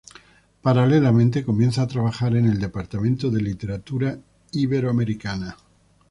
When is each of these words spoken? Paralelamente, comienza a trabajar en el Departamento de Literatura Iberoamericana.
Paralelamente, 0.63 1.43
comienza 1.45 1.83
a 1.83 1.87
trabajar 1.87 2.35
en 2.35 2.47
el 2.47 2.59
Departamento 2.59 3.29
de 3.29 3.39
Literatura 3.39 4.17
Iberoamericana. 4.51 5.55